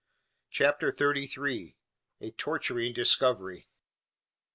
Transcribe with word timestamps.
CHAPTER 0.49 0.91
THIRTY 0.91 1.27
THREE. 1.27 1.77
A 2.21 2.31
TORTURING 2.31 2.93
DISCOVERY. 2.93 3.69